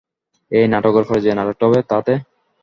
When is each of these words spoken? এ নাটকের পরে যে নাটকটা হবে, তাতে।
এ 0.51 0.61
নাটকের 0.71 1.05
পরে 1.07 1.19
যে 1.25 1.31
নাটকটা 1.35 1.63
হবে, 1.67 1.79
তাতে। 1.91 2.13